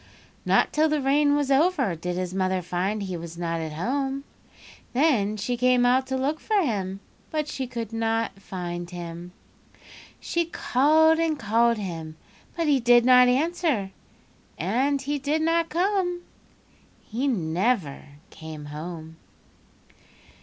[0.47, 4.23] "Not till the rain was over did his mother find he was not at home.
[4.93, 9.31] Then she came out to look for him, but she could not find him.
[10.19, 12.17] She called and called him
[12.57, 13.91] but he did not answer
[14.57, 16.21] and he did not come.
[17.07, 19.17] He never came home.